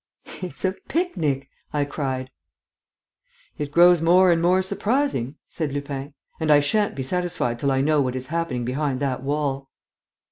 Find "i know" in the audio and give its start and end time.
7.71-8.01